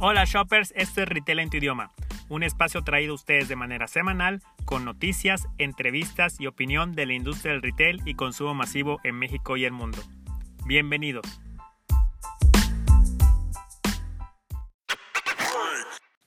Hola 0.00 0.24
shoppers, 0.26 0.72
esto 0.76 1.02
es 1.02 1.08
Retail 1.08 1.40
en 1.40 1.50
tu 1.50 1.56
idioma, 1.56 1.90
un 2.28 2.44
espacio 2.44 2.84
traído 2.84 3.10
a 3.10 3.14
ustedes 3.16 3.48
de 3.48 3.56
manera 3.56 3.88
semanal 3.88 4.40
con 4.64 4.84
noticias, 4.84 5.48
entrevistas 5.58 6.40
y 6.40 6.46
opinión 6.46 6.92
de 6.92 7.04
la 7.04 7.14
industria 7.14 7.50
del 7.50 7.62
retail 7.62 8.02
y 8.04 8.14
consumo 8.14 8.54
masivo 8.54 9.00
en 9.02 9.16
México 9.16 9.56
y 9.56 9.64
el 9.64 9.72
mundo. 9.72 9.98
Bienvenidos. 10.66 11.26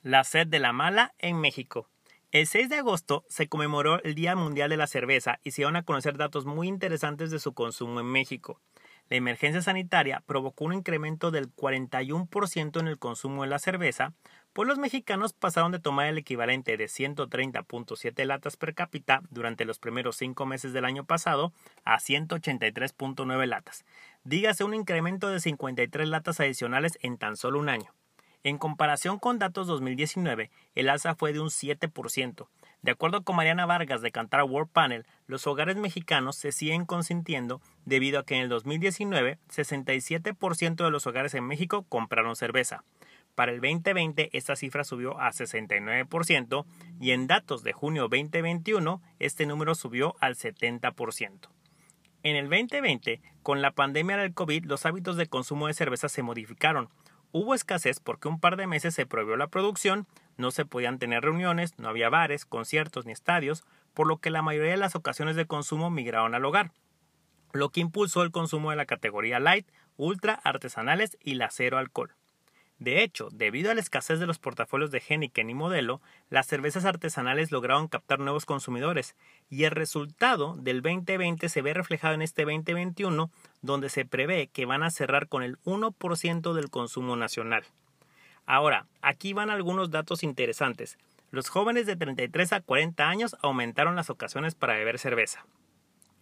La 0.02 0.26
sed 0.26 0.48
de 0.48 0.60
la 0.60 0.74
mala 0.74 1.14
en 1.18 1.40
México. 1.40 1.88
El 2.34 2.48
6 2.48 2.68
de 2.68 2.76
agosto 2.76 3.24
se 3.30 3.48
conmemoró 3.48 4.04
el 4.04 4.16
Día 4.16 4.36
Mundial 4.36 4.70
de 4.70 4.76
la 4.76 4.88
Cerveza 4.88 5.40
y 5.44 5.52
se 5.52 5.62
iban 5.62 5.78
a 5.78 5.84
conocer 5.84 6.18
datos 6.18 6.46
muy 6.46 6.68
interesantes 6.68 7.32
de 7.32 7.40
su 7.40 7.54
consumo 7.54 8.02
en 8.02 8.08
México. 8.08 8.60
La 9.12 9.18
emergencia 9.18 9.62
sanitaria 9.62 10.24
provocó 10.26 10.64
un 10.64 10.72
incremento 10.72 11.32
del 11.32 11.54
41% 11.54 12.80
en 12.80 12.88
el 12.88 12.98
consumo 12.98 13.44
de 13.44 13.50
la 13.50 13.60
cerveza, 13.60 14.14
pues 14.54 14.70
los 14.70 14.78
mexicanos 14.78 15.34
pasaron 15.34 15.74
de 15.74 15.80
tomar 15.80 16.08
el 16.08 16.18
equivalente 16.18 16.78
de 16.78 16.86
130.7 16.86 18.24
latas 18.24 18.56
per 18.56 18.74
cápita 18.74 19.22
durante 19.30 19.66
los 19.66 19.80
primeros 19.80 20.16
cinco 20.16 20.46
meses 20.46 20.72
del 20.72 20.86
año 20.86 21.04
pasado 21.04 21.52
a 21.84 21.98
183.9 21.98 23.46
latas. 23.48 23.84
Dígase 24.24 24.64
un 24.64 24.74
incremento 24.74 25.28
de 25.28 25.42
53 25.42 26.08
latas 26.08 26.40
adicionales 26.40 26.98
en 27.02 27.18
tan 27.18 27.36
solo 27.36 27.60
un 27.60 27.68
año. 27.68 27.94
En 28.44 28.58
comparación 28.58 29.20
con 29.20 29.40
datos 29.40 29.68
2019, 29.68 30.50
el 30.74 30.88
alza 30.88 31.16
fue 31.16 31.34
de 31.34 31.42
un 31.42 31.50
7%, 31.50 32.48
de 32.82 32.92
acuerdo 32.92 33.24
con 33.24 33.36
Mariana 33.36 33.68
Vargas 33.68 34.02
de 34.02 34.12
Cantar 34.12 34.44
World 34.44 34.72
Panel, 34.72 35.06
los 35.28 35.46
hogares 35.46 35.76
mexicanos 35.76 36.36
se 36.36 36.52
siguen 36.52 36.86
consintiendo 36.86 37.62
debido 37.86 38.20
a 38.20 38.26
que 38.26 38.36
en 38.36 38.42
el 38.42 38.50
2019 38.50 39.38
67% 39.50 40.84
de 40.84 40.92
los 40.92 41.06
hogares 41.06 41.36
en 41.36 41.46
México 41.46 41.86
compraron 41.88 42.36
cerveza. 42.36 42.84
Para 43.36 43.52
el 43.52 43.62
2020 43.62 44.36
esta 44.36 44.56
cifra 44.56 44.84
subió 44.84 45.20
a 45.20 45.32
69% 45.32 46.66
y 47.00 47.12
en 47.12 47.28
datos 47.28 47.64
de 47.64 47.74
junio 47.74 48.08
2021 48.10 49.02
este 49.20 49.46
número 49.46 49.76
subió 49.76 50.16
al 50.20 50.36
70%. 50.36 51.50
En 52.24 52.36
el 52.36 52.50
2020, 52.50 53.22
con 53.42 53.62
la 53.62 53.72
pandemia 53.72 54.18
del 54.18 54.34
COVID, 54.34 54.66
los 54.66 54.86
hábitos 54.86 55.18
de 55.18 55.28
consumo 55.28 55.68
de 55.68 55.74
cerveza 55.74 56.08
se 56.10 56.22
modificaron, 56.22 56.90
Hubo 57.34 57.56
escasez 57.56 58.02
porque 58.02 58.28
un 58.28 58.42
par 58.42 58.58
de 58.58 58.68
meses 58.68 58.94
se 58.94 59.06
prohibió 59.06 59.38
la 59.38 59.48
producción, 59.48 60.06
no 60.38 60.52
se 60.52 60.66
podían 60.66 61.00
tener 61.00 61.24
reuniones, 61.24 61.78
no 61.78 61.90
había 61.90 62.10
bares, 62.10 62.46
conciertos 62.46 63.06
ni 63.06 63.12
estadios, 63.12 63.64
por 63.94 64.08
lo 64.08 64.18
que 64.18 64.30
la 64.30 64.42
mayoría 64.42 64.72
de 64.72 64.78
las 64.78 64.96
ocasiones 64.96 65.36
de 65.36 65.46
consumo 65.46 65.90
migraron 65.90 66.36
al 66.36 66.46
hogar, 66.46 66.72
lo 67.54 67.70
que 67.70 67.82
impulsó 67.82 68.24
el 68.24 68.32
consumo 68.32 68.70
de 68.70 68.78
la 68.78 68.86
categoría 68.86 69.40
light, 69.40 69.68
ultra, 69.98 70.34
artesanales 70.34 71.18
y 71.22 71.36
la 71.36 71.50
cero 71.50 71.78
alcohol. 71.78 72.16
De 72.82 73.04
hecho, 73.04 73.30
debido 73.32 73.70
a 73.70 73.76
la 73.76 73.80
escasez 73.80 74.20
de 74.20 74.26
los 74.26 74.40
portafolios 74.40 74.90
de 74.90 75.04
Heineken 75.08 75.52
y 75.52 75.54
Modelo, 75.54 76.02
las 76.30 76.48
cervezas 76.48 76.84
artesanales 76.84 77.52
lograron 77.52 77.88
captar 77.88 78.18
nuevos 78.18 78.48
consumidores, 78.48 79.16
y 79.52 79.66
el 79.66 79.72
resultado 79.72 80.56
del 80.58 80.82
2020 80.82 81.48
se 81.48 81.62
ve 81.62 81.76
reflejado 81.76 82.16
en 82.16 82.24
este 82.24 82.42
2021, 82.44 83.30
donde 83.62 83.90
se 83.90 84.06
prevé 84.06 84.48
que 84.48 84.66
van 84.66 84.82
a 84.82 84.90
cerrar 84.90 85.28
con 85.28 85.44
el 85.44 85.60
1% 85.60 86.54
del 86.54 86.72
consumo 86.72 87.16
nacional. 87.16 87.66
Ahora, 88.46 88.88
aquí 89.02 89.34
van 89.34 89.50
algunos 89.50 89.92
datos 89.92 90.24
interesantes. 90.24 90.98
Los 91.32 91.50
jóvenes 91.50 91.86
de 91.86 91.96
33 91.96 92.54
a 92.54 92.62
40 92.62 93.08
años 93.08 93.38
aumentaron 93.42 93.96
las 93.96 94.10
ocasiones 94.10 94.56
para 94.56 94.76
beber 94.76 95.00
cerveza. 95.00 95.46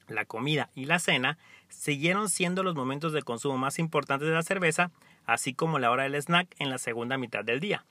La 0.07 0.25
comida 0.25 0.69
y 0.75 0.85
la 0.85 0.99
cena 0.99 1.37
siguieron 1.67 2.29
siendo 2.29 2.63
los 2.63 2.75
momentos 2.75 3.13
de 3.13 3.21
consumo 3.21 3.57
más 3.57 3.79
importantes 3.79 4.27
de 4.27 4.33
la 4.33 4.43
cerveza, 4.43 4.91
así 5.25 5.53
como 5.53 5.79
la 5.79 5.91
hora 5.91 6.03
del 6.03 6.15
snack 6.15 6.55
en 6.59 6.69
la 6.69 6.77
segunda 6.77 7.17
mitad 7.17 7.43
del 7.43 7.59
día. 7.59 7.85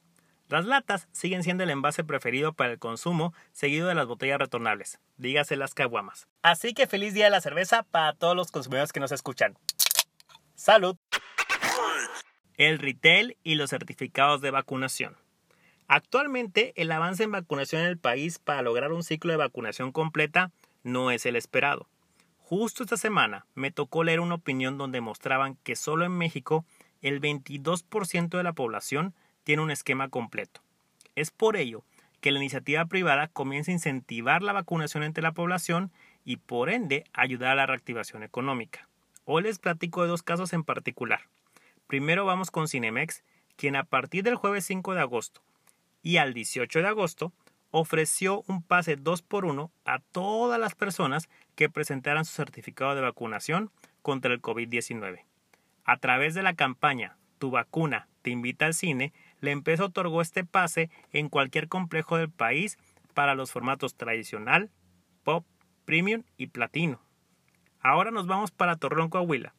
Las 0.49 0.65
latas 0.65 1.09
siguen 1.13 1.43
siendo 1.43 1.65
el 1.65 1.71
envase 1.71 2.05
preferido 2.05 2.55
para 2.55 2.73
el 2.73 2.79
consumo, 2.79 3.35
seguido 3.53 3.87
de 3.87 3.95
las 3.95 4.07
botellas 4.07 4.39
retornables, 4.39 4.99
dígase 5.19 5.57
las 5.57 5.75
caguamas. 5.75 6.27
Así 6.43 6.73
que 6.73 6.87
feliz 6.87 7.13
día 7.13 7.25
de 7.25 7.31
la 7.31 7.41
cerveza 7.41 7.83
para 7.83 8.15
todos 8.15 8.35
los 8.35 8.51
consumidores 8.51 8.93
que 8.93 9.01
nos 9.01 9.13
escuchan. 9.13 9.59
¡Salud! 10.55 10.97
El 12.59 12.81
retail 12.81 13.37
y 13.45 13.55
los 13.55 13.71
certificados 13.71 14.41
de 14.41 14.51
vacunación. 14.51 15.17
Actualmente, 15.87 16.73
el 16.75 16.91
avance 16.91 17.23
en 17.23 17.31
vacunación 17.31 17.83
en 17.83 17.87
el 17.87 17.99
país 17.99 18.41
para 18.41 18.63
lograr 18.63 18.91
un 18.93 19.05
ciclo 19.05 19.31
de 19.31 19.37
vacunación 19.37 19.93
completa 19.93 20.51
no 20.83 21.13
es 21.13 21.25
el 21.25 21.37
esperado. 21.37 21.87
Justo 22.39 22.83
esta 22.83 22.97
semana 22.97 23.47
me 23.55 23.71
tocó 23.71 24.03
leer 24.03 24.19
una 24.19 24.35
opinión 24.35 24.77
donde 24.77 25.01
mostraban 25.01 25.55
que 25.63 25.77
solo 25.77 26.05
en 26.05 26.19
México 26.19 26.65
el 27.01 27.21
22% 27.21 28.37
de 28.37 28.43
la 28.43 28.55
población 28.55 29.15
tiene 29.45 29.63
un 29.63 29.71
esquema 29.71 30.09
completo. 30.09 30.61
Es 31.15 31.31
por 31.31 31.57
ello 31.57 31.85
que 32.21 32.33
la 32.33 32.41
iniciativa 32.41 32.85
privada 32.87 33.29
comienza 33.29 33.71
a 33.71 33.75
incentivar 33.75 34.43
la 34.43 34.53
vacunación 34.53 35.05
entre 35.05 35.23
la 35.23 35.31
población 35.31 35.93
y 36.25 36.39
por 36.39 36.71
ende 36.71 37.05
ayudar 37.13 37.53
a 37.53 37.55
la 37.55 37.67
reactivación 37.67 38.25
económica. 38.25 38.89
Hoy 39.27 39.45
les 39.45 39.61
platico 39.61 40.03
de 40.03 40.09
dos 40.09 40.25
casos 40.25 40.53
en 40.53 40.65
particular. 40.65 41.21
Primero 41.89 42.27
vamos 42.27 42.51
con 42.51 42.69
Cinemex, 42.69 43.25
quien 43.57 43.75
a 43.75 43.83
partir 43.83 44.23
del 44.23 44.35
jueves 44.35 44.67
5 44.67 44.93
de 44.93 45.01
agosto 45.01 45.41
y 46.03 46.19
al 46.19 46.35
18 46.35 46.81
de 46.81 46.87
agosto 46.87 47.33
ofreció 47.71 48.45
un 48.47 48.63
pase 48.63 48.97
2 48.97 49.23
por 49.23 49.47
1 49.47 49.73
a 49.87 49.99
todas 49.99 50.61
las 50.61 50.75
personas 50.75 51.31
que 51.55 51.71
presentaran 51.71 52.27
su 52.27 52.35
certificado 52.35 52.95
de 52.95 53.01
vacunación 53.01 53.71
contra 54.03 54.35
el 54.35 54.43
COVID-19. 54.43 55.25
A 55.87 55.97
través 55.97 56.35
de 56.35 56.43
la 56.43 56.53
campaña 56.53 57.17
Tu 57.39 57.51
vacuna 57.51 58.07
te 58.21 58.31
invita 58.31 58.67
al 58.67 58.75
cine, 58.75 59.15
la 59.41 59.51
empresa 59.51 59.87
otorgó 59.87 60.21
este 60.21 60.45
pase 60.45 60.91
en 61.13 61.31
cualquier 61.31 61.69
complejo 61.69 62.19
del 62.19 62.29
país 62.29 62.77
para 63.15 63.35
los 63.35 63.51
formatos 63.51 63.95
tradicional, 63.95 64.71
pop, 65.25 65.47
premium 65.87 66.25
y 66.37 66.49
platino. 66.49 67.01
Ahora 67.81 68.11
nos 68.11 68.27
vamos 68.27 68.51
para 68.51 68.77
Torreón, 68.77 69.09
Coahuila, 69.09 69.55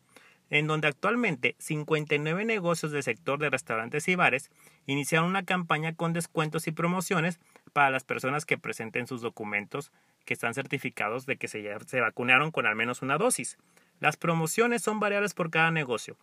en 0.49 0.67
donde 0.67 0.87
actualmente 0.87 1.55
59 1.59 2.45
negocios 2.45 2.91
del 2.91 3.03
sector 3.03 3.39
de 3.39 3.49
restaurantes 3.49 4.07
y 4.07 4.15
bares 4.15 4.49
iniciaron 4.85 5.29
una 5.29 5.43
campaña 5.43 5.93
con 5.93 6.13
descuentos 6.13 6.67
y 6.67 6.71
promociones 6.71 7.39
para 7.73 7.91
las 7.91 8.03
personas 8.03 8.45
que 8.45 8.57
presenten 8.57 9.07
sus 9.07 9.21
documentos 9.21 9.91
que 10.25 10.33
están 10.33 10.53
certificados 10.53 11.25
de 11.25 11.37
que 11.37 11.47
se, 11.47 11.67
se 11.87 12.01
vacunaron 12.01 12.51
con 12.51 12.65
al 12.65 12.75
menos 12.75 13.01
una 13.01 13.17
dosis. 13.17 13.57
Las 13.99 14.17
promociones 14.17 14.81
son 14.81 14.99
variables 14.99 15.33
por 15.33 15.49
cada 15.49 15.71
negocio, 15.71 16.17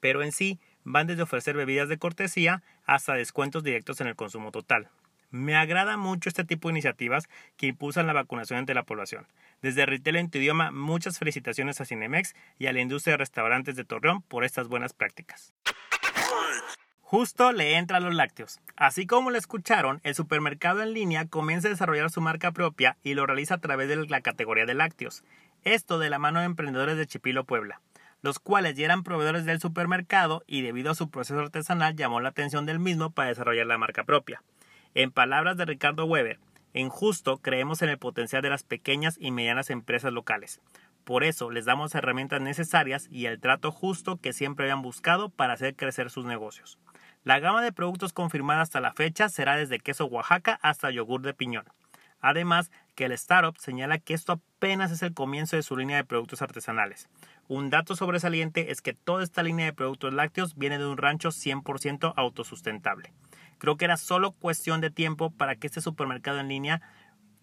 pero 0.00 0.22
en 0.22 0.32
sí 0.32 0.60
van 0.84 1.06
desde 1.06 1.22
ofrecer 1.22 1.56
bebidas 1.56 1.88
de 1.88 1.98
cortesía 1.98 2.62
hasta 2.86 3.14
descuentos 3.14 3.62
directos 3.62 4.00
en 4.00 4.06
el 4.06 4.16
consumo 4.16 4.50
total. 4.50 4.88
Me 5.30 5.56
agrada 5.56 5.96
mucho 5.96 6.28
este 6.28 6.44
tipo 6.44 6.68
de 6.68 6.72
iniciativas 6.72 7.28
que 7.56 7.68
impulsan 7.68 8.06
la 8.06 8.12
vacunación 8.12 8.58
entre 8.58 8.74
la 8.74 8.82
población. 8.82 9.26
Desde 9.62 9.86
Retail 9.86 10.16
en 10.16 10.30
tu 10.30 10.38
idioma, 10.38 10.70
muchas 10.70 11.18
felicitaciones 11.18 11.80
a 11.80 11.84
Cinemex 11.84 12.34
y 12.58 12.66
a 12.66 12.72
la 12.72 12.80
industria 12.80 13.12
de 13.12 13.18
restaurantes 13.18 13.76
de 13.76 13.84
Torreón 13.84 14.22
por 14.22 14.44
estas 14.44 14.68
buenas 14.68 14.92
prácticas. 14.92 15.52
Justo 17.10 17.50
le 17.52 17.76
entra 17.76 17.96
a 17.96 18.00
los 18.00 18.14
lácteos. 18.14 18.60
Así 18.76 19.04
como 19.06 19.30
lo 19.30 19.38
escucharon, 19.38 20.00
el 20.04 20.14
supermercado 20.14 20.80
en 20.82 20.92
línea 20.92 21.26
comienza 21.26 21.66
a 21.66 21.72
desarrollar 21.72 22.10
su 22.10 22.20
marca 22.20 22.52
propia 22.52 22.96
y 23.02 23.14
lo 23.14 23.26
realiza 23.26 23.54
a 23.54 23.60
través 23.60 23.88
de 23.88 23.96
la 24.06 24.20
categoría 24.20 24.64
de 24.64 24.74
lácteos. 24.74 25.24
Esto 25.64 25.98
de 25.98 26.08
la 26.08 26.20
mano 26.20 26.38
de 26.38 26.46
emprendedores 26.46 26.96
de 26.96 27.06
Chipilo, 27.06 27.44
Puebla, 27.44 27.80
los 28.22 28.38
cuales 28.38 28.76
ya 28.76 28.84
eran 28.84 29.02
proveedores 29.02 29.44
del 29.44 29.60
supermercado 29.60 30.44
y 30.46 30.62
debido 30.62 30.92
a 30.92 30.94
su 30.94 31.10
proceso 31.10 31.40
artesanal 31.40 31.96
llamó 31.96 32.20
la 32.20 32.28
atención 32.28 32.64
del 32.64 32.78
mismo 32.78 33.10
para 33.10 33.28
desarrollar 33.28 33.66
la 33.66 33.78
marca 33.78 34.04
propia. 34.04 34.42
En 34.94 35.12
palabras 35.12 35.56
de 35.56 35.66
Ricardo 35.66 36.04
Weber, 36.04 36.40
en 36.74 36.88
Justo 36.88 37.38
creemos 37.38 37.80
en 37.82 37.90
el 37.90 37.98
potencial 37.98 38.42
de 38.42 38.50
las 38.50 38.64
pequeñas 38.64 39.16
y 39.20 39.30
medianas 39.30 39.70
empresas 39.70 40.12
locales. 40.12 40.60
Por 41.04 41.22
eso 41.22 41.50
les 41.50 41.64
damos 41.64 41.94
herramientas 41.94 42.40
necesarias 42.40 43.08
y 43.10 43.26
el 43.26 43.40
trato 43.40 43.70
justo 43.70 44.16
que 44.16 44.32
siempre 44.32 44.64
habían 44.64 44.82
buscado 44.82 45.28
para 45.28 45.52
hacer 45.52 45.76
crecer 45.76 46.10
sus 46.10 46.24
negocios. 46.24 46.78
La 47.22 47.38
gama 47.38 47.62
de 47.62 47.72
productos 47.72 48.12
confirmada 48.12 48.62
hasta 48.62 48.80
la 48.80 48.92
fecha 48.92 49.28
será 49.28 49.56
desde 49.56 49.78
queso 49.78 50.06
Oaxaca 50.06 50.58
hasta 50.60 50.90
yogur 50.90 51.22
de 51.22 51.34
piñón. 51.34 51.66
Además, 52.20 52.72
que 52.96 53.04
el 53.04 53.12
startup 53.12 53.56
señala 53.58 53.98
que 53.98 54.14
esto 54.14 54.32
apenas 54.32 54.90
es 54.90 55.02
el 55.02 55.14
comienzo 55.14 55.56
de 55.56 55.62
su 55.62 55.76
línea 55.76 55.96
de 55.98 56.04
productos 56.04 56.42
artesanales. 56.42 57.08
Un 57.46 57.70
dato 57.70 57.94
sobresaliente 57.94 58.72
es 58.72 58.82
que 58.82 58.92
toda 58.92 59.22
esta 59.22 59.42
línea 59.42 59.66
de 59.66 59.72
productos 59.72 60.12
lácteos 60.12 60.56
viene 60.56 60.78
de 60.78 60.86
un 60.86 60.98
rancho 60.98 61.30
100% 61.30 62.12
autosustentable. 62.16 63.12
Creo 63.60 63.76
que 63.76 63.84
era 63.84 63.98
solo 63.98 64.32
cuestión 64.32 64.80
de 64.80 64.90
tiempo 64.90 65.30
para 65.30 65.54
que 65.54 65.66
este 65.66 65.82
supermercado 65.82 66.40
en 66.40 66.48
línea, 66.48 66.80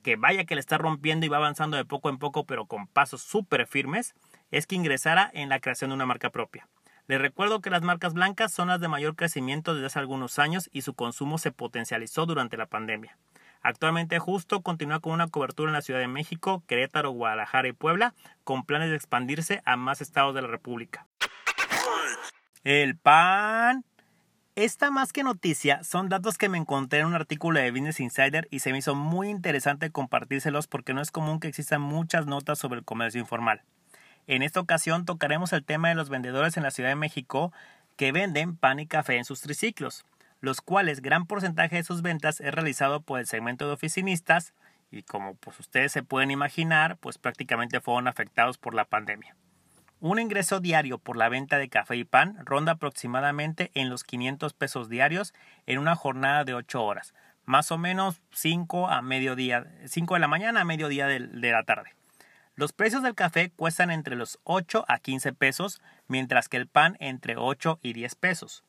que 0.01 0.15
vaya 0.15 0.45
que 0.45 0.55
le 0.55 0.61
está 0.61 0.79
rompiendo 0.79 1.25
y 1.25 1.29
va 1.29 1.37
avanzando 1.37 1.77
de 1.77 1.85
poco 1.85 2.09
en 2.09 2.17
poco, 2.17 2.45
pero 2.45 2.65
con 2.65 2.87
pasos 2.87 3.21
súper 3.21 3.67
firmes, 3.67 4.15
es 4.49 4.65
que 4.65 4.75
ingresara 4.75 5.29
en 5.31 5.47
la 5.47 5.59
creación 5.59 5.91
de 5.91 5.95
una 5.95 6.07
marca 6.07 6.31
propia. 6.31 6.67
Les 7.05 7.21
recuerdo 7.21 7.61
que 7.61 7.69
las 7.69 7.83
marcas 7.83 8.15
blancas 8.15 8.51
son 8.51 8.67
las 8.67 8.81
de 8.81 8.87
mayor 8.87 9.15
crecimiento 9.15 9.75
desde 9.75 9.85
hace 9.85 9.99
algunos 9.99 10.39
años 10.39 10.69
y 10.73 10.81
su 10.81 10.95
consumo 10.95 11.37
se 11.37 11.51
potencializó 11.51 12.25
durante 12.25 12.57
la 12.57 12.65
pandemia. 12.65 13.15
Actualmente 13.61 14.17
Justo 14.17 14.61
continúa 14.61 14.99
con 14.99 15.13
una 15.13 15.27
cobertura 15.27 15.69
en 15.69 15.75
la 15.75 15.81
Ciudad 15.81 15.99
de 15.99 16.07
México, 16.07 16.63
Querétaro, 16.67 17.11
Guadalajara 17.11 17.67
y 17.67 17.73
Puebla, 17.73 18.15
con 18.43 18.65
planes 18.65 18.89
de 18.89 18.95
expandirse 18.95 19.61
a 19.65 19.77
más 19.77 20.01
estados 20.01 20.33
de 20.33 20.41
la 20.41 20.47
República. 20.47 21.05
El 22.63 22.97
pan 22.97 23.85
Esta 24.57 24.89
más 24.89 25.13
que 25.13 25.21
noticia 25.21 25.83
son 25.83 26.09
datos 26.09 26.39
que 26.39 26.49
me 26.49 26.57
encontré 26.57 27.01
en 27.01 27.05
un 27.05 27.13
artículo 27.13 27.59
de 27.59 27.69
Business 27.69 27.99
Insider 27.99 28.47
y 28.49 28.57
se 28.57 28.71
me 28.71 28.79
hizo 28.79 28.95
muy 28.95 29.29
interesante 29.29 29.91
compartírselos 29.91 30.65
porque 30.65 30.95
no 30.95 31.01
es 31.03 31.11
común 31.11 31.39
que 31.39 31.47
existan 31.47 31.79
muchas 31.79 32.25
notas 32.25 32.57
sobre 32.57 32.79
el 32.79 32.83
comercio 32.83 33.21
informal. 33.21 33.61
En 34.25 34.41
esta 34.41 34.59
ocasión 34.59 35.05
tocaremos 35.05 35.53
el 35.53 35.63
tema 35.63 35.89
de 35.89 35.93
los 35.93 36.09
vendedores 36.09 36.57
en 36.57 36.63
la 36.63 36.71
Ciudad 36.71 36.89
de 36.89 36.95
México 36.95 37.53
que 37.97 38.11
venden 38.11 38.57
pan 38.57 38.79
y 38.79 38.87
café 38.87 39.17
en 39.17 39.25
sus 39.25 39.41
triciclos, 39.41 40.07
los 40.41 40.59
cuales 40.61 41.03
gran 41.03 41.27
porcentaje 41.27 41.75
de 41.75 41.83
sus 41.83 42.01
ventas 42.01 42.41
es 42.41 42.51
realizado 42.51 43.01
por 43.01 43.19
el 43.19 43.27
segmento 43.27 43.67
de 43.67 43.73
oficinistas 43.73 44.55
y 44.89 45.03
como 45.03 45.35
pues 45.35 45.59
ustedes 45.59 45.91
se 45.91 46.01
pueden 46.01 46.31
imaginar, 46.31 46.97
pues 46.97 47.19
prácticamente 47.19 47.79
fueron 47.79 48.07
afectados 48.07 48.57
por 48.57 48.73
la 48.73 48.85
pandemia. 48.85 49.35
Un 49.99 50.19
ingreso 50.19 50.59
diario 50.59 50.99
por 50.99 51.17
la 51.17 51.27
venta 51.27 51.57
de 51.57 51.69
café 51.69 51.95
y 51.95 52.03
pan 52.03 52.37
ronda 52.45 52.73
aproximadamente 52.73 53.71
en 53.73 53.89
los 53.89 54.03
500 54.03 54.53
pesos 54.53 54.89
diarios 54.89 55.33
en 55.65 55.79
una 55.79 55.95
jornada 55.95 56.43
de 56.43 56.53
8 56.53 56.83
horas, 56.83 57.15
más 57.45 57.71
o 57.71 57.79
menos 57.79 58.21
5 58.31 58.89
a 58.89 59.01
mediodía, 59.01 59.65
5 59.85 60.13
de 60.13 60.19
la 60.19 60.27
mañana 60.27 60.61
a 60.61 60.65
mediodía 60.65 61.07
de, 61.07 61.21
de 61.21 61.51
la 61.51 61.63
tarde. 61.63 61.95
Los 62.55 62.73
precios 62.73 63.01
del 63.01 63.15
café 63.15 63.49
cuestan 63.55 63.89
entre 63.89 64.15
los 64.15 64.37
8 64.43 64.85
a 64.87 64.99
15 64.99 65.33
pesos, 65.33 65.81
mientras 66.07 66.47
que 66.47 66.57
el 66.57 66.67
pan 66.67 66.95
entre 66.99 67.35
8 67.35 67.79
y 67.81 67.93
10 67.93 68.13
pesos. 68.15 68.63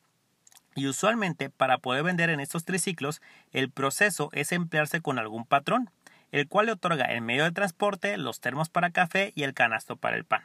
Y 0.73 0.87
usualmente 0.87 1.51
para 1.51 1.77
poder 1.77 2.01
vender 2.03 2.31
en 2.31 2.39
estos 2.39 2.65
triciclos, 2.65 3.21
el 3.51 3.69
proceso 3.69 4.29
es 4.33 4.51
emplearse 4.51 5.01
con 5.01 5.19
algún 5.19 5.45
patrón, 5.45 5.91
el 6.31 6.47
cual 6.47 6.67
le 6.67 6.71
otorga 6.71 7.05
el 7.05 7.21
medio 7.21 7.43
de 7.43 7.51
transporte, 7.51 8.17
los 8.17 8.39
termos 8.39 8.69
para 8.69 8.89
café 8.89 9.31
y 9.35 9.43
el 9.43 9.53
canasto 9.53 9.95
para 9.95 10.17
el 10.17 10.25
pan. 10.25 10.41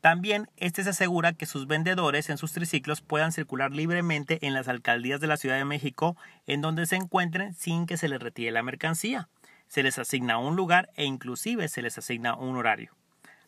También 0.00 0.48
este 0.56 0.84
se 0.84 0.90
asegura 0.90 1.32
que 1.32 1.46
sus 1.46 1.66
vendedores 1.66 2.30
en 2.30 2.38
sus 2.38 2.52
triciclos 2.52 3.00
puedan 3.00 3.32
circular 3.32 3.72
libremente 3.72 4.38
en 4.46 4.54
las 4.54 4.68
alcaldías 4.68 5.20
de 5.20 5.26
la 5.26 5.36
Ciudad 5.36 5.56
de 5.56 5.64
México 5.64 6.16
en 6.46 6.60
donde 6.60 6.86
se 6.86 6.96
encuentren 6.96 7.54
sin 7.54 7.86
que 7.86 7.96
se 7.96 8.08
les 8.08 8.20
retire 8.20 8.52
la 8.52 8.62
mercancía. 8.62 9.28
Se 9.68 9.82
les 9.82 9.98
asigna 9.98 10.38
un 10.38 10.54
lugar 10.54 10.90
e 10.94 11.04
inclusive 11.04 11.68
se 11.68 11.82
les 11.82 11.98
asigna 11.98 12.36
un 12.36 12.56
horario. 12.56 12.94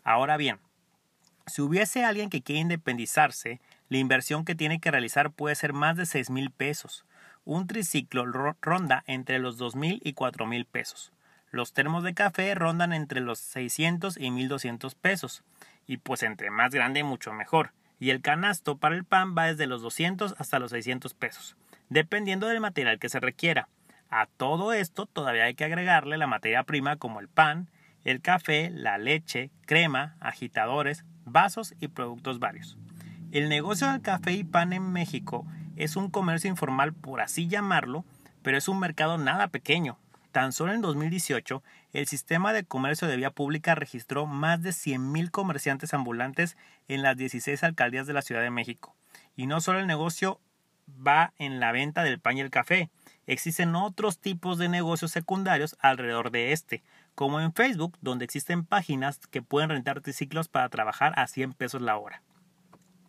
Ahora 0.03 0.37
bien, 0.37 0.59
si 1.47 1.63
hubiese 1.63 2.05
alguien 2.05 2.29
que 2.29 2.43
quiere 2.43 2.61
independizarse, 2.61 3.61
la 3.89 3.99
inversión 3.99 4.45
que 4.45 4.55
tiene 4.55 4.81
que 4.81 4.91
realizar 4.91 5.31
puede 5.31 5.55
ser 5.55 5.73
más 5.73 5.97
de 5.97 6.07
6 6.07 6.31
mil 6.31 6.51
pesos. 6.51 7.05
Un 7.45 7.67
triciclo 7.67 8.27
ronda 8.61 9.05
entre 9.07 9.39
los 9.39 9.57
2 9.59 9.77
mil 9.77 10.01
y 10.05 10.13
4 10.13 10.47
mil 10.47 10.65
pesos. 10.67 11.13
Los 11.51 11.73
termos 11.73 12.03
de 12.05 12.13
café 12.13 12.55
rondan 12.55 12.93
entre 12.93 13.21
los 13.21 13.39
600 13.39 14.19
y 14.19 14.31
1200 14.31 14.95
pesos 14.95 15.43
y 15.89 15.97
pues 15.97 16.23
entre 16.23 16.51
más 16.51 16.71
grande 16.73 17.03
mucho 17.03 17.33
mejor. 17.33 17.73
Y 17.99 18.11
el 18.11 18.21
canasto 18.21 18.77
para 18.77 18.95
el 18.95 19.05
pan 19.05 19.35
va 19.37 19.47
desde 19.47 19.67
los 19.67 19.83
200 19.83 20.37
hasta 20.39 20.61
los 20.61 20.71
600 20.71 21.15
pesos, 21.15 21.57
dependiendo 21.89 22.47
del 22.47 22.61
material 22.61 23.01
que 23.01 23.09
se 23.09 23.19
requiera. 23.19 23.69
A 24.09 24.27
todo 24.27 24.73
esto 24.73 25.07
todavía 25.07 25.45
hay 25.45 25.55
que 25.55 25.65
agregarle 25.65 26.17
la 26.17 26.29
materia 26.29 26.63
prima 26.63 26.97
como 26.97 27.19
el 27.19 27.27
pan, 27.27 27.69
el 28.05 28.21
café, 28.21 28.71
la 28.71 28.99
leche, 28.99 29.51
crema, 29.67 30.17
agitadores, 30.21 31.05
vasos 31.25 31.75
y 31.81 31.89
productos 31.89 32.39
varios. 32.39 32.79
El 33.33 33.49
negocio 33.49 33.91
del 33.91 34.01
café 34.01 34.33
y 34.33 34.45
pan 34.45 34.73
en 34.73 34.93
México 34.93 35.45
es 35.77 35.97
un 35.97 36.11
comercio 36.11 36.49
informal 36.49 36.93
por 36.93 37.21
así 37.21 37.49
llamarlo, 37.49 38.05
pero 38.43 38.57
es 38.57 38.69
un 38.69 38.79
mercado 38.79 39.19
nada 39.19 39.49
pequeño, 39.49 39.99
Tan 40.33 40.53
solo 40.53 40.75
en 40.75 40.83
2018, 40.83 41.63
el 41.93 42.07
sistema 42.07 42.53
de 42.53 42.65
comercio 42.65 43.09
de 43.09 43.17
vía 43.17 43.31
pública 43.31 43.75
registró 43.75 44.27
más 44.27 44.63
de 44.63 44.71
100.000 44.71 45.31
comerciantes 45.31 45.95
ambulantes 45.95 46.57
en 46.87 47.03
las 47.03 47.17
16 47.17 47.65
alcaldías 47.65 48.07
de 48.07 48.13
la 48.13 48.23
Ciudad 48.23 48.43
de 48.43 48.51
México. 48.51 48.95
Y 49.37 49.47
no 49.47 49.61
solo 49.61 49.79
el 49.79 49.87
negocio 49.87 50.41
va 51.07 51.33
en 51.39 51.61
la 51.61 51.73
venta 51.73 52.03
del 52.03 52.21
pan 52.21 52.37
y 52.37 52.41
el 52.41 52.51
café, 52.51 52.91
existen 53.27 53.75
otros 53.75 54.19
tipos 54.19 54.59
de 54.59 54.69
negocios 54.69 55.13
secundarios 55.13 55.77
alrededor 55.81 56.31
de 56.31 56.53
este, 56.53 56.83
como 57.15 57.41
en 57.41 57.53
Facebook, 57.53 57.97
donde 58.01 58.25
existen 58.25 58.65
páginas 58.65 59.19
que 59.31 59.43
pueden 59.43 59.71
rentar 59.71 60.01
triciclos 60.01 60.49
para 60.49 60.69
trabajar 60.69 61.15
a 61.17 61.27
100 61.27 61.55
pesos 61.55 61.81
la 61.81 61.97
hora. 61.97 62.23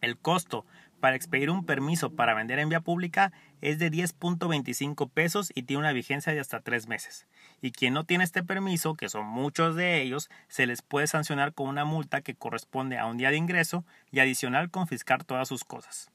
El 0.01 0.17
costo 0.17 0.65
para 0.99 1.15
expedir 1.15 1.49
un 1.49 1.65
permiso 1.65 2.11
para 2.11 2.33
vender 2.33 2.59
en 2.59 2.69
vía 2.69 2.81
pública 2.81 3.31
es 3.61 3.79
de 3.79 3.91
10.25 3.91 5.09
pesos 5.09 5.51
y 5.55 5.63
tiene 5.63 5.81
una 5.81 5.93
vigencia 5.93 6.33
de 6.33 6.39
hasta 6.39 6.59
tres 6.61 6.87
meses. 6.87 7.25
Y 7.61 7.71
quien 7.71 7.93
no 7.93 8.03
tiene 8.03 8.23
este 8.23 8.43
permiso, 8.43 8.95
que 8.95 9.09
son 9.09 9.25
muchos 9.25 9.75
de 9.75 10.01
ellos, 10.01 10.29
se 10.47 10.65
les 10.65 10.81
puede 10.81 11.07
sancionar 11.07 11.53
con 11.53 11.67
una 11.67 11.85
multa 11.85 12.21
que 12.21 12.35
corresponde 12.35 12.97
a 12.97 13.05
un 13.05 13.17
día 13.17 13.31
de 13.31 13.37
ingreso 13.37 13.85
y 14.11 14.19
adicional 14.19 14.69
confiscar 14.69 15.23
todas 15.23 15.47
sus 15.47 15.63
cosas. 15.63 16.11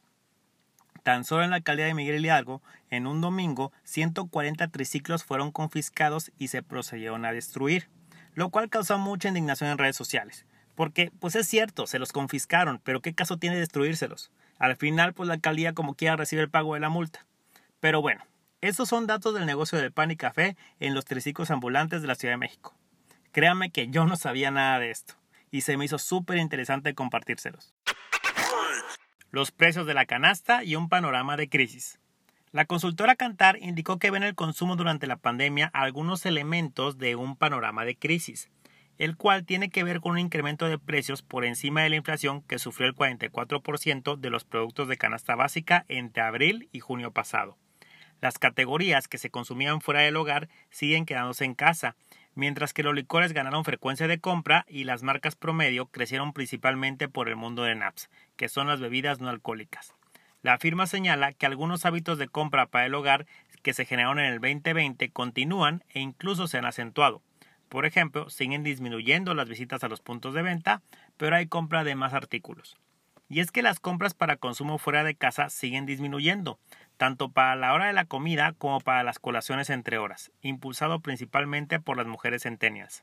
Tan 1.03 1.25
solo 1.25 1.45
en 1.45 1.51
la 1.51 1.57
alcaldía 1.57 1.85
de 1.85 1.95
Miguel 1.95 2.25
Hidalgo, 2.25 2.63
en 2.89 3.07
un 3.07 3.21
domingo, 3.21 3.73
140 3.85 4.69
triciclos 4.69 5.23
fueron 5.23 5.53
confiscados 5.53 6.33
y 6.39 6.49
se 6.49 6.63
procedieron 6.63 7.27
a 7.27 7.33
destruir, 7.33 7.89
lo 8.35 8.49
cual 8.49 8.71
causó 8.71 8.99
mucha 8.99 9.29
indignación 9.29 9.71
en 9.71 9.79
redes 9.79 9.97
sociales. 9.97 10.47
Porque, 10.75 11.13
pues 11.21 11.37
es 11.37 11.47
cierto, 11.47 11.87
se 11.87 11.99
los 11.99 12.13
confiscaron, 12.13 12.81
pero 12.83 13.03
¿qué 13.03 13.15
caso 13.15 13.37
tiene 13.37 13.57
destruírselos? 13.57 14.33
Al 14.59 14.77
final, 14.77 15.15
pues 15.15 15.27
la 15.27 15.35
alcaldía 15.35 15.73
como 15.73 15.95
quiera 15.95 16.17
recibe 16.17 16.43
el 16.43 16.51
pago 16.51 16.75
de 16.75 16.81
la 16.81 16.89
multa. 16.89 17.27
Pero 17.81 18.01
bueno, 18.01 18.25
estos 18.61 18.89
son 18.89 19.07
datos 19.07 19.35
del 19.35 19.47
negocio 19.47 19.79
del 19.79 19.93
pan 19.93 20.11
y 20.11 20.17
café 20.17 20.57
en 20.81 20.95
los 20.95 21.05
triciclos 21.05 21.51
ambulantes 21.51 22.03
de 22.03 22.09
la 22.09 22.15
Ciudad 22.15 22.35
de 22.35 22.39
México. 22.39 22.75
Créanme 23.33 23.71
que 23.71 23.89
yo 23.89 24.07
no 24.07 24.17
sabía 24.17 24.51
nada 24.51 24.79
de 24.79 24.91
esto, 24.91 25.15
y 25.51 25.63
se 25.63 25.77
me 25.77 25.85
hizo 25.85 25.99
súper 25.99 26.39
interesante 26.39 26.95
compartírselos. 26.95 27.75
Los 29.31 29.51
precios 29.51 29.87
de 29.87 29.95
la 29.95 30.07
canasta 30.07 30.65
y 30.65 30.77
un 30.77 30.89
panorama 30.89 31.37
de 31.37 31.49
crisis. 31.49 31.99
La 32.53 32.65
consultora 32.65 33.17
Cantar 33.17 33.59
indicó 33.61 33.99
que 33.99 34.13
ven 34.13 34.23
el 34.23 34.37
consumo 34.37 34.77
durante 34.77 35.09
la 35.09 35.17
pandemia 35.17 35.71
algunos 35.75 36.25
elementos 36.25 36.99
de 36.99 37.17
un 37.17 37.37
panorama 37.37 37.85
de 37.85 37.97
crisis 37.97 38.49
el 38.99 39.17
cual 39.17 39.45
tiene 39.45 39.71
que 39.71 39.85
ver 39.85 40.01
con 40.01 40.13
un 40.13 40.19
incremento 40.19 40.67
de 40.67 40.79
precios 40.79 41.23
por 41.23 41.45
encima 41.45 41.83
de 41.83 41.91
la 41.91 41.97
inflación 41.97 42.43
que 42.43 42.59
sufrió 42.59 42.89
el 42.89 42.95
44% 42.95 44.17
de 44.17 44.31
los 44.31 44.45
productos 44.45 44.89
de 44.89 44.97
canasta 44.97 45.35
básica 45.35 45.85
entre 45.89 46.23
abril 46.23 46.69
y 46.73 46.81
junio 46.81 47.11
pasado. 47.11 47.57
Las 48.21 48.39
categorías 48.39 49.09
que 49.09 49.19
se 49.19 49.31
consumían 49.31 49.81
fuera 49.81 50.01
del 50.01 50.17
hogar 50.17 50.49
siguen 50.71 51.05
quedándose 51.05 51.45
en 51.45 51.55
casa, 51.55 51.97
mientras 52.35 52.73
que 52.73 52.83
los 52.83 52.95
licores 52.95 53.33
ganaron 53.33 53.65
frecuencia 53.65 54.09
de 54.09 54.19
compra 54.19 54.65
y 54.69 54.85
las 54.85 55.03
marcas 55.03 55.37
promedio 55.37 55.87
crecieron 55.87 56.33
principalmente 56.33 57.09
por 57.09 57.29
el 57.29 57.37
mundo 57.37 57.65
de 57.65 57.75
NAPS, 57.75 58.09
que 58.37 58.49
son 58.49 58.69
las 58.69 58.81
bebidas 58.81 59.21
no 59.21 59.29
alcohólicas. 59.29 59.95
La 60.43 60.59
firma 60.59 60.87
señala 60.87 61.33
que 61.33 61.47
algunos 61.47 61.87
hábitos 61.87 62.19
de 62.19 62.29
compra 62.29 62.67
para 62.67 62.87
el 62.87 62.95
hogar 62.95 63.27
que 63.63 63.73
se 63.73 63.87
generaron 63.87 64.19
en 64.21 64.27
el 64.27 64.41
2020 64.41 65.11
continúan 65.11 65.83
e 65.89 66.01
incluso 66.01 66.49
se 66.49 66.59
han 66.59 66.67
acentuado. 66.67 67.23
Por 67.75 67.87
ejemplo, 67.87 68.31
siguen 68.31 68.63
disminuyendo 68.63 69.35
las 69.35 69.49
visitas 69.49 69.83
a 69.83 69.89
los 69.89 70.01
puntos 70.01 70.33
de 70.33 70.43
venta, 70.43 70.81
pero 71.17 71.35
hay 71.35 71.49
compra 71.49 71.83
de 71.83 71.97
más 71.97 72.15
artículos. 72.15 72.77
Y 73.29 73.41
es 73.41 73.51
que 73.51 73.63
las 73.63 73.81
compras 73.81 74.15
para 74.15 74.37
consumo 74.37 74.79
fuera 74.79 75.03
de 75.03 75.17
casa 75.17 75.51
siguen 75.51 75.85
disminuyendo, 75.85 76.61
tanto 76.99 77.31
para 77.31 77.57
la 77.57 77.73
hora 77.73 77.87
de 77.89 77.93
la 77.93 78.05
comida 78.05 78.53
como 78.59 78.79
para 78.79 79.03
las 79.03 79.19
colaciones 79.19 79.71
entre 79.71 79.99
horas, 79.99 80.31
impulsado 80.41 81.01
principalmente 81.01 81.81
por 81.81 81.97
las 81.97 82.07
mujeres 82.07 82.43
centenias. 82.43 83.03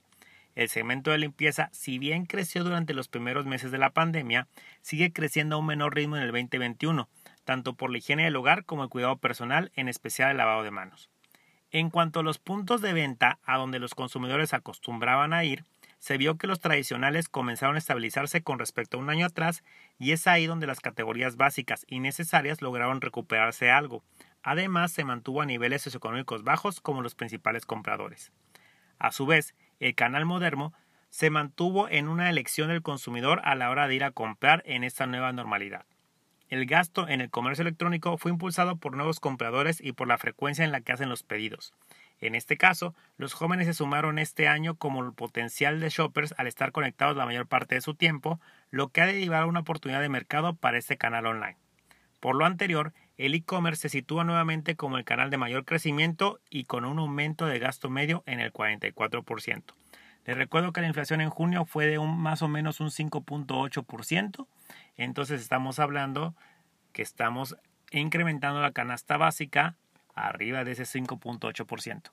El 0.55 0.69
segmento 0.69 1.11
de 1.11 1.17
limpieza, 1.17 1.67
si 1.73 1.99
bien 1.99 2.25
creció 2.25 2.63
durante 2.63 2.93
los 2.93 3.09
primeros 3.09 3.45
meses 3.45 3.71
de 3.71 3.77
la 3.77 3.89
pandemia, 3.89 4.47
sigue 4.81 5.11
creciendo 5.11 5.57
a 5.57 5.59
un 5.59 5.65
menor 5.65 5.95
ritmo 5.95 6.15
en 6.15 6.23
el 6.23 6.31
2021, 6.31 7.09
tanto 7.43 7.73
por 7.73 7.91
la 7.91 7.97
higiene 7.97 8.23
del 8.23 8.37
hogar 8.37 8.63
como 8.63 8.83
el 8.83 8.89
cuidado 8.89 9.17
personal, 9.17 9.69
en 9.75 9.89
especial 9.89 10.31
el 10.31 10.37
lavado 10.37 10.63
de 10.63 10.71
manos. 10.71 11.10
En 11.71 11.89
cuanto 11.89 12.19
a 12.19 12.23
los 12.23 12.37
puntos 12.37 12.81
de 12.81 12.91
venta 12.91 13.39
a 13.45 13.57
donde 13.57 13.79
los 13.79 13.95
consumidores 13.95 14.53
acostumbraban 14.53 15.31
a 15.31 15.45
ir, 15.45 15.63
se 15.99 16.17
vio 16.17 16.37
que 16.37 16.47
los 16.47 16.59
tradicionales 16.59 17.29
comenzaron 17.29 17.75
a 17.75 17.79
estabilizarse 17.79 18.41
con 18.41 18.59
respecto 18.59 18.97
a 18.97 18.99
un 18.99 19.09
año 19.09 19.25
atrás 19.25 19.63
y 19.97 20.11
es 20.11 20.27
ahí 20.27 20.47
donde 20.47 20.67
las 20.67 20.81
categorías 20.81 21.37
básicas 21.37 21.85
y 21.87 21.99
necesarias 21.99 22.61
lograron 22.61 22.99
recuperarse 22.99 23.71
algo. 23.71 24.03
Además, 24.43 24.91
se 24.91 25.05
mantuvo 25.05 25.41
a 25.41 25.45
niveles 25.45 25.83
socioeconómicos 25.83 26.43
bajos 26.43 26.81
como 26.81 27.01
los 27.01 27.15
principales 27.15 27.65
compradores. 27.65 28.33
A 28.99 29.11
su 29.11 29.25
vez, 29.25 29.55
el 29.79 29.95
canal 29.95 30.25
moderno 30.25 30.73
se 31.09 31.29
mantuvo 31.29 31.87
en 31.87 32.09
una 32.09 32.29
elección 32.29 32.67
del 32.67 32.81
consumidor 32.81 33.39
a 33.45 33.55
la 33.55 33.69
hora 33.69 33.87
de 33.87 33.95
ir 33.95 34.03
a 34.03 34.11
comprar 34.11 34.61
en 34.65 34.83
esta 34.83 35.05
nueva 35.05 35.31
normalidad. 35.31 35.85
El 36.51 36.65
gasto 36.65 37.07
en 37.07 37.21
el 37.21 37.29
comercio 37.29 37.61
electrónico 37.61 38.17
fue 38.17 38.29
impulsado 38.29 38.75
por 38.75 38.97
nuevos 38.97 39.21
compradores 39.21 39.79
y 39.79 39.93
por 39.93 40.09
la 40.09 40.17
frecuencia 40.17 40.65
en 40.65 40.73
la 40.73 40.81
que 40.81 40.91
hacen 40.91 41.07
los 41.07 41.23
pedidos. 41.23 41.73
En 42.19 42.35
este 42.35 42.57
caso, 42.57 42.93
los 43.15 43.31
jóvenes 43.31 43.67
se 43.67 43.73
sumaron 43.73 44.19
este 44.19 44.49
año 44.49 44.75
como 44.75 45.01
el 45.01 45.13
potencial 45.13 45.79
de 45.79 45.87
shoppers 45.87 46.35
al 46.37 46.47
estar 46.47 46.73
conectados 46.73 47.15
la 47.15 47.25
mayor 47.25 47.47
parte 47.47 47.75
de 47.75 47.81
su 47.81 47.95
tiempo, 47.95 48.41
lo 48.69 48.89
que 48.89 48.99
ha 48.99 49.05
derivado 49.05 49.47
una 49.47 49.61
oportunidad 49.61 50.01
de 50.01 50.09
mercado 50.09 50.53
para 50.53 50.77
este 50.77 50.97
canal 50.97 51.25
online. 51.25 51.55
Por 52.19 52.35
lo 52.35 52.43
anterior, 52.43 52.91
el 53.17 53.33
e-commerce 53.33 53.83
se 53.83 53.89
sitúa 53.89 54.25
nuevamente 54.25 54.75
como 54.75 54.97
el 54.97 55.05
canal 55.05 55.29
de 55.29 55.37
mayor 55.37 55.63
crecimiento 55.63 56.41
y 56.49 56.65
con 56.65 56.83
un 56.83 56.99
aumento 56.99 57.45
de 57.45 57.59
gasto 57.59 57.89
medio 57.89 58.23
en 58.25 58.41
el 58.41 58.51
44%. 58.51 59.63
Les 60.25 60.37
recuerdo 60.37 60.71
que 60.71 60.81
la 60.81 60.87
inflación 60.87 61.19
en 61.21 61.29
junio 61.29 61.65
fue 61.65 61.87
de 61.87 61.97
un, 61.97 62.19
más 62.19 62.41
o 62.41 62.47
menos 62.47 62.79
un 62.79 62.89
5.8%, 62.89 64.47
entonces 64.97 65.41
estamos 65.41 65.79
hablando 65.79 66.35
que 66.93 67.01
estamos 67.01 67.55
incrementando 67.91 68.61
la 68.61 68.71
canasta 68.71 69.17
básica 69.17 69.75
arriba 70.15 70.63
de 70.63 70.73
ese 70.73 70.83
5.8%. 70.83 72.11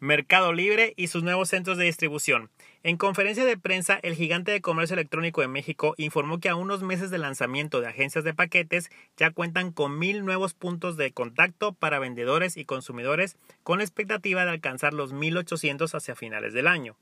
Mercado 0.00 0.52
Libre 0.52 0.94
y 0.96 1.08
sus 1.08 1.24
nuevos 1.24 1.48
centros 1.48 1.76
de 1.76 1.86
distribución. 1.86 2.50
En 2.84 2.96
conferencia 2.96 3.44
de 3.44 3.56
prensa, 3.56 3.98
el 4.02 4.14
gigante 4.14 4.52
de 4.52 4.60
comercio 4.60 4.94
electrónico 4.94 5.40
de 5.40 5.48
México 5.48 5.94
informó 5.96 6.38
que 6.38 6.48
a 6.48 6.54
unos 6.54 6.84
meses 6.84 7.10
de 7.10 7.18
lanzamiento 7.18 7.80
de 7.80 7.88
agencias 7.88 8.22
de 8.22 8.32
paquetes 8.32 8.90
ya 9.16 9.32
cuentan 9.32 9.72
con 9.72 9.98
mil 9.98 10.24
nuevos 10.24 10.54
puntos 10.54 10.96
de 10.96 11.10
contacto 11.10 11.72
para 11.72 11.98
vendedores 11.98 12.56
y 12.56 12.64
consumidores 12.64 13.36
con 13.64 13.78
la 13.78 13.84
expectativa 13.84 14.44
de 14.44 14.52
alcanzar 14.52 14.94
los 14.94 15.12
1800 15.12 15.92
hacia 15.92 16.14
finales 16.14 16.52
del 16.52 16.68
año. 16.68 16.96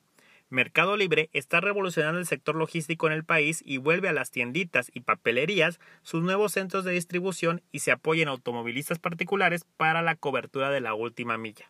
Mercado 0.48 0.96
Libre 0.96 1.28
está 1.32 1.60
revolucionando 1.60 2.20
el 2.20 2.26
sector 2.26 2.54
logístico 2.54 3.08
en 3.08 3.12
el 3.12 3.24
país 3.24 3.62
y 3.64 3.78
vuelve 3.78 4.08
a 4.08 4.12
las 4.12 4.30
tienditas 4.30 4.92
y 4.94 5.00
papelerías 5.00 5.80
sus 6.02 6.22
nuevos 6.22 6.52
centros 6.52 6.84
de 6.84 6.92
distribución 6.92 7.62
y 7.72 7.80
se 7.80 7.90
apoya 7.90 8.22
en 8.22 8.28
automovilistas 8.28 9.00
particulares 9.00 9.66
para 9.76 10.02
la 10.02 10.14
cobertura 10.14 10.70
de 10.70 10.80
la 10.80 10.94
última 10.94 11.36
milla. 11.36 11.68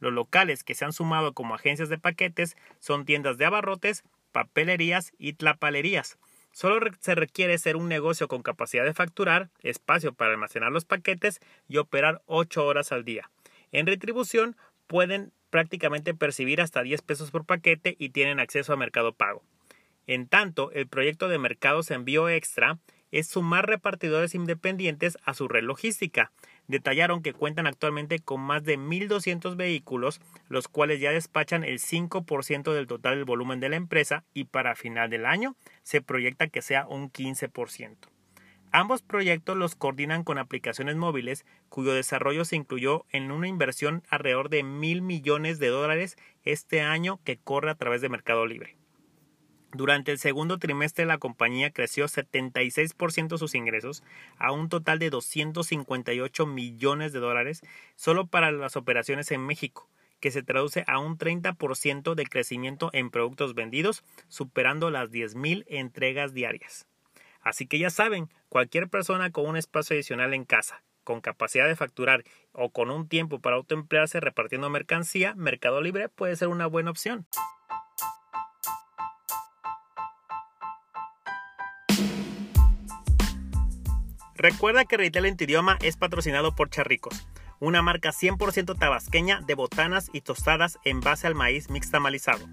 Los 0.00 0.14
locales 0.14 0.64
que 0.64 0.74
se 0.74 0.86
han 0.86 0.94
sumado 0.94 1.34
como 1.34 1.54
agencias 1.54 1.90
de 1.90 1.98
paquetes 1.98 2.56
son 2.78 3.04
tiendas 3.04 3.36
de 3.36 3.44
abarrotes, 3.44 4.04
papelerías 4.32 5.12
y 5.18 5.34
tlapalerías. 5.34 6.18
Solo 6.52 6.90
se 7.00 7.14
requiere 7.14 7.58
ser 7.58 7.76
un 7.76 7.88
negocio 7.88 8.26
con 8.26 8.42
capacidad 8.42 8.84
de 8.84 8.94
facturar, 8.94 9.50
espacio 9.60 10.14
para 10.14 10.30
almacenar 10.30 10.72
los 10.72 10.86
paquetes 10.86 11.40
y 11.68 11.76
operar 11.76 12.22
8 12.24 12.64
horas 12.64 12.90
al 12.90 13.04
día. 13.04 13.30
En 13.70 13.86
retribución 13.86 14.56
pueden 14.86 15.30
prácticamente 15.50 16.14
percibir 16.14 16.60
hasta 16.60 16.82
10 16.82 17.02
pesos 17.02 17.30
por 17.30 17.44
paquete 17.44 17.96
y 17.98 18.10
tienen 18.10 18.40
acceso 18.40 18.72
a 18.72 18.76
Mercado 18.76 19.12
Pago. 19.12 19.42
En 20.06 20.26
tanto, 20.26 20.70
el 20.72 20.86
proyecto 20.86 21.28
de 21.28 21.38
Mercados 21.38 21.90
Envío 21.90 22.28
Extra 22.28 22.78
es 23.10 23.26
sumar 23.26 23.66
repartidores 23.66 24.34
independientes 24.34 25.18
a 25.24 25.34
su 25.34 25.48
red 25.48 25.62
logística. 25.62 26.30
Detallaron 26.66 27.22
que 27.22 27.32
cuentan 27.32 27.66
actualmente 27.66 28.18
con 28.18 28.40
más 28.40 28.64
de 28.64 28.78
1.200 28.78 29.56
vehículos, 29.56 30.20
los 30.48 30.68
cuales 30.68 31.00
ya 31.00 31.10
despachan 31.10 31.64
el 31.64 31.78
5% 31.78 32.72
del 32.72 32.86
total 32.86 33.16
del 33.16 33.24
volumen 33.24 33.60
de 33.60 33.70
la 33.70 33.76
empresa 33.76 34.24
y 34.34 34.44
para 34.44 34.74
final 34.74 35.08
del 35.10 35.26
año 35.26 35.56
se 35.82 36.02
proyecta 36.02 36.48
que 36.48 36.62
sea 36.62 36.86
un 36.86 37.10
15%. 37.10 37.96
Ambos 38.70 39.00
proyectos 39.00 39.56
los 39.56 39.74
coordinan 39.74 40.24
con 40.24 40.36
aplicaciones 40.36 40.96
móviles 40.96 41.46
cuyo 41.70 41.94
desarrollo 41.94 42.44
se 42.44 42.56
incluyó 42.56 43.06
en 43.10 43.30
una 43.30 43.48
inversión 43.48 44.02
alrededor 44.10 44.50
de 44.50 44.62
mil 44.62 45.00
millones 45.00 45.58
de 45.58 45.68
dólares 45.68 46.16
este 46.44 46.82
año 46.82 47.18
que 47.24 47.38
corre 47.38 47.70
a 47.70 47.76
través 47.76 48.02
de 48.02 48.10
Mercado 48.10 48.44
Libre. 48.46 48.76
Durante 49.72 50.12
el 50.12 50.18
segundo 50.18 50.58
trimestre 50.58 51.06
la 51.06 51.18
compañía 51.18 51.70
creció 51.70 52.06
76% 52.06 53.38
sus 53.38 53.54
ingresos 53.54 54.02
a 54.38 54.52
un 54.52 54.68
total 54.68 54.98
de 54.98 55.10
258 55.10 56.46
millones 56.46 57.12
de 57.12 57.20
dólares 57.20 57.62
solo 57.96 58.26
para 58.26 58.50
las 58.50 58.76
operaciones 58.76 59.30
en 59.30 59.44
México, 59.44 59.88
que 60.20 60.30
se 60.30 60.42
traduce 60.42 60.84
a 60.86 60.98
un 60.98 61.16
30% 61.16 62.14
de 62.14 62.26
crecimiento 62.26 62.90
en 62.92 63.10
productos 63.10 63.54
vendidos, 63.54 64.04
superando 64.28 64.90
las 64.90 65.10
10.000 65.10 65.64
entregas 65.68 66.34
diarias. 66.34 66.86
Así 67.40 67.66
que 67.66 67.78
ya 67.78 67.90
saben, 67.90 68.28
cualquier 68.48 68.88
persona 68.88 69.30
con 69.30 69.46
un 69.46 69.56
espacio 69.56 69.94
adicional 69.94 70.34
en 70.34 70.44
casa, 70.44 70.82
con 71.04 71.20
capacidad 71.20 71.66
de 71.66 71.76
facturar 71.76 72.24
o 72.52 72.70
con 72.70 72.90
un 72.90 73.08
tiempo 73.08 73.40
para 73.40 73.56
autoemplearse 73.56 74.20
repartiendo 74.20 74.70
mercancía, 74.70 75.34
Mercado 75.34 75.80
Libre 75.80 76.08
puede 76.08 76.36
ser 76.36 76.48
una 76.48 76.66
buena 76.66 76.90
opción. 76.90 77.26
Recuerda 84.34 84.84
que 84.84 84.96
Retail 84.96 85.26
en 85.26 85.36
tu 85.36 85.44
idioma 85.44 85.78
es 85.82 85.96
patrocinado 85.96 86.54
por 86.54 86.70
Charricos, 86.70 87.26
una 87.58 87.82
marca 87.82 88.10
100% 88.10 88.78
tabasqueña 88.78 89.40
de 89.40 89.54
botanas 89.56 90.10
y 90.12 90.20
tostadas 90.20 90.78
en 90.84 91.00
base 91.00 91.26
al 91.26 91.34
maíz 91.34 91.70
mixtamalizado. 91.70 92.46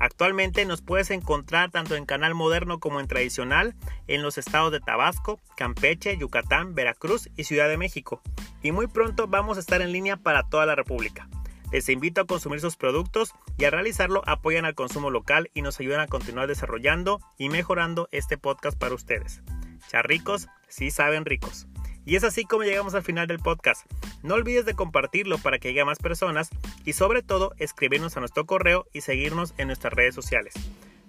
Actualmente 0.00 0.64
nos 0.64 0.80
puedes 0.80 1.10
encontrar 1.10 1.70
tanto 1.70 1.94
en 1.94 2.06
canal 2.06 2.34
moderno 2.34 2.80
como 2.80 3.00
en 3.00 3.06
tradicional 3.06 3.76
en 4.08 4.22
los 4.22 4.38
estados 4.38 4.72
de 4.72 4.80
Tabasco, 4.80 5.38
Campeche, 5.56 6.16
Yucatán, 6.16 6.74
Veracruz 6.74 7.28
y 7.36 7.44
Ciudad 7.44 7.68
de 7.68 7.76
México. 7.76 8.22
Y 8.62 8.72
muy 8.72 8.86
pronto 8.86 9.28
vamos 9.28 9.58
a 9.58 9.60
estar 9.60 9.82
en 9.82 9.92
línea 9.92 10.16
para 10.16 10.48
toda 10.48 10.64
la 10.64 10.74
República. 10.74 11.28
Les 11.70 11.88
invito 11.90 12.22
a 12.22 12.26
consumir 12.26 12.60
sus 12.60 12.76
productos 12.76 13.32
y 13.58 13.66
a 13.66 13.70
realizarlo 13.70 14.22
apoyan 14.26 14.64
al 14.64 14.74
consumo 14.74 15.10
local 15.10 15.50
y 15.52 15.60
nos 15.60 15.78
ayudan 15.78 16.00
a 16.00 16.08
continuar 16.08 16.48
desarrollando 16.48 17.20
y 17.36 17.50
mejorando 17.50 18.08
este 18.10 18.38
podcast 18.38 18.78
para 18.78 18.94
ustedes. 18.94 19.42
Charricos, 19.88 20.48
sí 20.68 20.90
saben 20.90 21.26
ricos. 21.26 21.68
Y 22.10 22.16
es 22.16 22.24
así 22.24 22.44
como 22.44 22.64
llegamos 22.64 22.96
al 22.96 23.04
final 23.04 23.28
del 23.28 23.38
podcast. 23.38 23.86
No 24.24 24.34
olvides 24.34 24.64
de 24.64 24.74
compartirlo 24.74 25.38
para 25.38 25.60
que 25.60 25.68
llegue 25.68 25.82
a 25.82 25.84
más 25.84 26.00
personas 26.00 26.50
y 26.84 26.94
sobre 26.94 27.22
todo 27.22 27.54
escribirnos 27.58 28.16
a 28.16 28.20
nuestro 28.20 28.46
correo 28.46 28.84
y 28.92 29.02
seguirnos 29.02 29.54
en 29.58 29.68
nuestras 29.68 29.92
redes 29.92 30.16
sociales. 30.16 30.54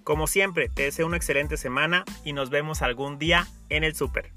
Como 0.03 0.27
siempre, 0.27 0.69
te 0.69 0.83
deseo 0.83 1.07
una 1.07 1.17
excelente 1.17 1.57
semana 1.57 2.05
y 2.23 2.33
nos 2.33 2.51
vemos 2.51 2.83
algún 2.83 3.17
día 3.17 3.47
en 3.69 3.83
el 3.83 3.95
súper. 3.95 4.31